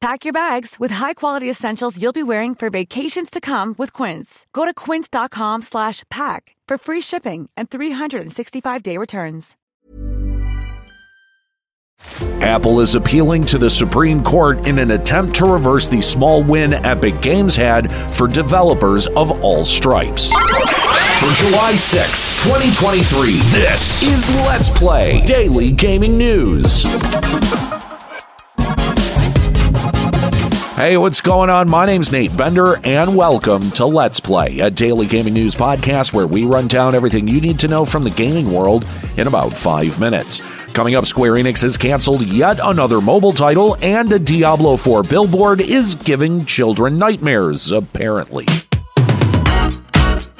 [0.00, 4.46] Pack your bags with high-quality essentials you'll be wearing for vacations to come with Quince.
[4.52, 9.56] Go to quince.com slash pack for free shipping and 365-day returns.
[12.40, 16.74] Apple is appealing to the Supreme Court in an attempt to reverse the small win
[16.74, 20.28] Epic Games had for developers of all stripes.
[20.28, 26.86] For July 6, 2023, this Is Let's Play Daily Gaming News.
[30.78, 31.68] Hey, what's going on?
[31.68, 36.28] My name's Nate Bender, and welcome to Let's Play, a daily gaming news podcast where
[36.28, 39.98] we run down everything you need to know from the gaming world in about five
[39.98, 40.38] minutes.
[40.74, 45.60] Coming up, Square Enix has canceled yet another mobile title, and a Diablo 4 billboard
[45.60, 48.44] is giving children nightmares, apparently.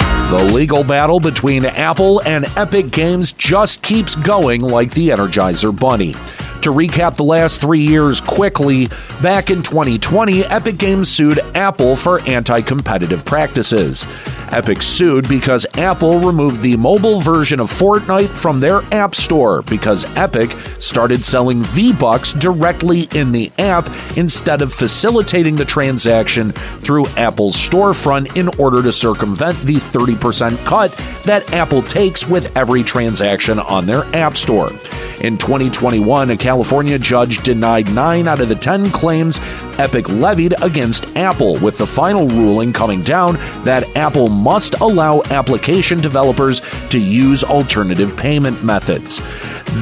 [0.00, 6.16] The legal battle between Apple and Epic Games just keeps going like the Energizer Bunny.
[6.64, 8.88] To recap the last three years quickly,
[9.20, 14.06] back in 2020, Epic Games sued Apple for anti competitive practices.
[14.50, 20.06] Epic sued because Apple removed the mobile version of Fortnite from their App Store because
[20.16, 23.86] Epic started selling V Bucks directly in the app
[24.16, 30.92] instead of facilitating the transaction through Apple's storefront in order to circumvent the 30% cut
[31.24, 34.70] that Apple takes with every transaction on their App Store.
[35.20, 39.38] In 2021, a California judge denied 9 out of the 10 claims
[39.78, 46.00] Epic levied against Apple, with the final ruling coming down that Apple must allow application
[46.00, 46.60] developers
[46.90, 49.20] to use alternative payment methods.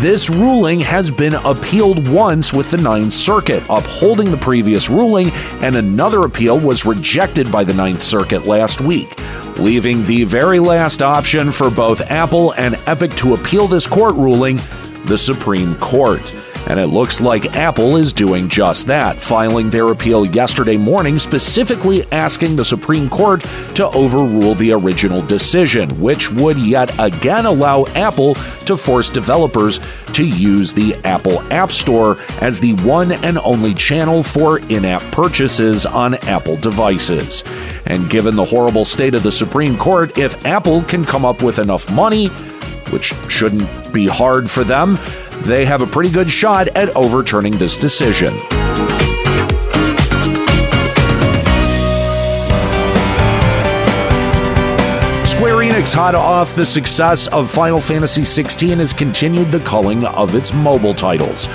[0.00, 5.30] This ruling has been appealed once with the Ninth Circuit, upholding the previous ruling,
[5.62, 9.18] and another appeal was rejected by the Ninth Circuit last week,
[9.58, 14.58] leaving the very last option for both Apple and Epic to appeal this court ruling
[15.06, 16.34] the Supreme Court.
[16.66, 22.04] And it looks like Apple is doing just that, filing their appeal yesterday morning, specifically
[22.12, 23.40] asking the Supreme Court
[23.74, 28.34] to overrule the original decision, which would yet again allow Apple
[28.66, 29.80] to force developers
[30.12, 35.02] to use the Apple App Store as the one and only channel for in app
[35.12, 37.42] purchases on Apple devices.
[37.86, 41.58] And given the horrible state of the Supreme Court, if Apple can come up with
[41.58, 42.30] enough money,
[42.92, 44.98] which shouldn't be hard for them,
[45.42, 48.38] they have a pretty good shot at overturning this decision.
[55.40, 60.34] Square Enix, hot off the success of Final Fantasy XVI, has continued the culling of
[60.34, 61.46] its mobile titles,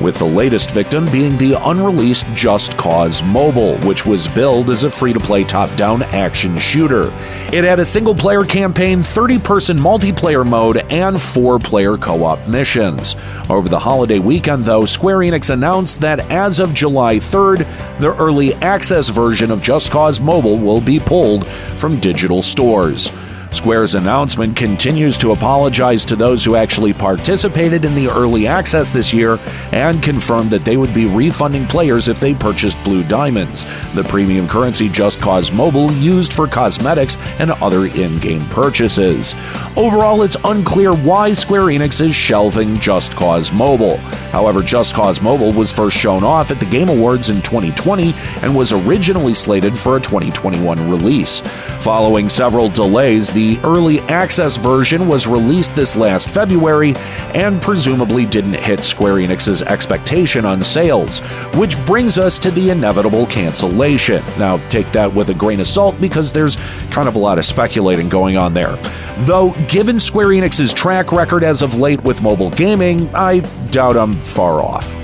[0.00, 4.90] with the latest victim being the unreleased Just Cause Mobile, which was billed as a
[4.90, 7.04] free to play top down action shooter.
[7.52, 12.46] It had a single player campaign, 30 person multiplayer mode, and four player co op
[12.48, 13.16] missions.
[13.48, 17.66] Over the holiday weekend, though, Square Enix announced that as of July 3rd,
[18.00, 23.10] the early access version of Just Cause Mobile will be pulled from digital stores.
[23.54, 29.12] Square's announcement continues to apologize to those who actually participated in the early access this
[29.12, 29.38] year
[29.72, 33.64] and confirmed that they would be refunding players if they purchased Blue Diamonds,
[33.94, 39.34] the premium currency Just Cause Mobile used for cosmetics and other in game purchases.
[39.76, 44.00] Overall, it's unclear why Square Enix is shelving Just Cause Mobile.
[44.34, 48.56] However, Just Cause Mobile was first shown off at the Game Awards in 2020 and
[48.56, 51.40] was originally slated for a 2021 release.
[51.78, 56.94] Following several delays, the early access version was released this last February
[57.36, 61.20] and presumably didn't hit Square Enix's expectation on sales,
[61.54, 64.20] which brings us to the inevitable cancellation.
[64.36, 66.56] Now, take that with a grain of salt because there's
[66.90, 68.74] kind of a lot of speculating going on there.
[69.18, 73.40] Though, given Square Enix's track record as of late with mobile gaming, I
[73.70, 74.96] doubt I'm far off.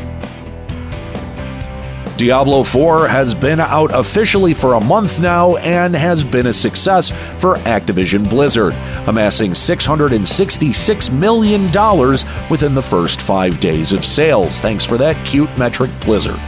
[2.21, 7.09] Diablo 4 has been out officially for a month now and has been a success
[7.41, 8.75] for Activision Blizzard,
[9.07, 11.63] amassing $666 million
[12.51, 14.61] within the first five days of sales.
[14.61, 16.39] Thanks for that cute metric, Blizzard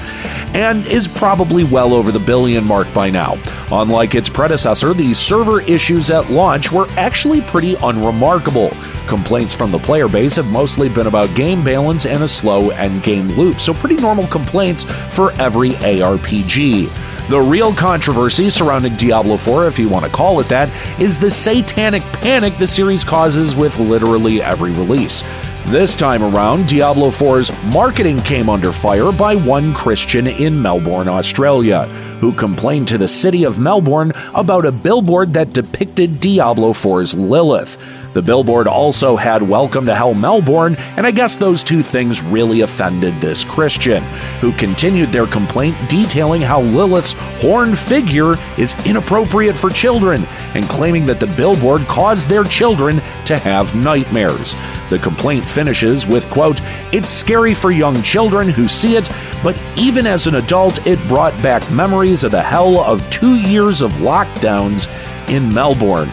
[0.54, 3.38] and is probably well over the billion mark by now.
[3.70, 8.70] Unlike its predecessor, the server issues at launch were actually pretty unremarkable.
[9.06, 13.02] Complaints from the player base have mostly been about game balance and a slow end
[13.02, 14.84] game loop, so pretty normal complaints
[15.14, 17.28] for every ARPG.
[17.28, 20.68] The real controversy surrounding Diablo 4, if you want to call it that,
[21.00, 25.22] is the satanic panic the series causes with literally every release.
[25.66, 31.84] This time around, Diablo 4's marketing came under fire by one Christian in Melbourne, Australia,
[32.20, 38.01] who complained to the city of Melbourne about a billboard that depicted Diablo 4's Lilith.
[38.12, 42.60] The billboard also had Welcome to Hell Melbourne, and I guess those two things really
[42.60, 44.02] offended this Christian,
[44.42, 51.06] who continued their complaint detailing how Lilith's horned figure is inappropriate for children and claiming
[51.06, 54.54] that the billboard caused their children to have nightmares.
[54.90, 56.60] The complaint finishes with quote,
[56.92, 59.08] "It's scary for young children who see it,
[59.42, 63.80] but even as an adult it brought back memories of the hell of 2 years
[63.80, 64.86] of lockdowns
[65.28, 66.10] in Melbourne."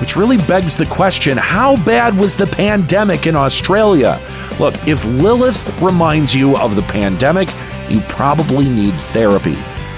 [0.00, 4.18] Which really begs the question how bad was the pandemic in Australia?
[4.58, 7.50] Look, if Lilith reminds you of the pandemic,
[7.88, 9.56] you probably need therapy.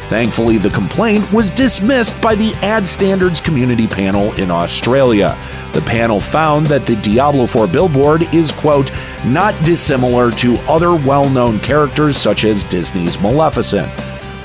[0.09, 5.39] Thankfully, the complaint was dismissed by the Ad Standards Community Panel in Australia.
[5.73, 8.91] The panel found that the Diablo 4 billboard is, quote,
[9.25, 13.91] not dissimilar to other well known characters such as Disney's Maleficent.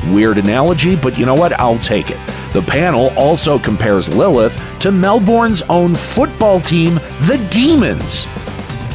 [0.08, 1.52] Weird analogy, but you know what?
[1.60, 2.37] I'll take it.
[2.54, 6.96] The panel also compares Lilith to Melbourne's own football team,
[7.26, 8.26] the Demons,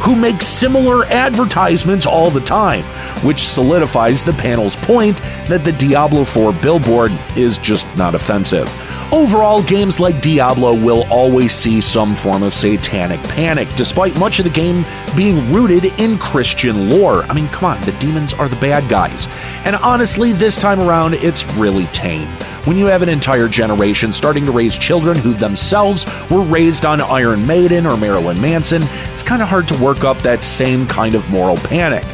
[0.01, 2.85] who make similar advertisements all the time,
[3.25, 5.19] which solidifies the panel's point
[5.49, 8.69] that the Diablo 4 billboard is just not offensive.
[9.13, 14.47] Overall, games like Diablo will always see some form of satanic panic, despite much of
[14.47, 17.25] the game being rooted in Christian lore.
[17.25, 19.29] I mean, come on, the demons are the bad guys.
[19.67, 22.27] And honestly, this time around, it's really tame.
[22.65, 27.03] When you have an entire generation starting to raise children who themselves were raised on
[27.03, 28.83] Iron Maiden or Marilyn Manson,
[29.13, 32.05] it's kind of hard to work up that same kind of moral panic.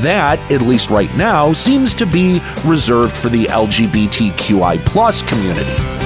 [0.00, 6.05] That, at least right now, seems to be reserved for the LGBTQI community.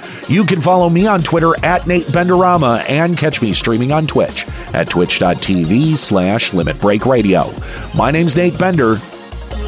[0.27, 4.47] You can follow me on Twitter at Nate Benderama and catch me streaming on Twitch
[4.73, 7.51] at twitch.tv slash Limit Break Radio.
[7.95, 8.95] My name's Nate Bender.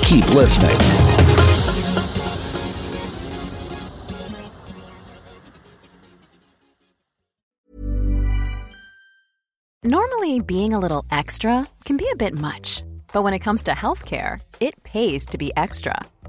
[0.03, 0.77] Keep listening.
[9.85, 13.71] Normally, being a little extra can be a bit much, but when it comes to
[13.71, 15.99] healthcare, it pays to be extra